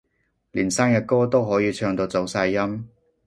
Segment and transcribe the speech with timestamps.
[0.49, 2.89] 連生日歌都可以唱到走晒音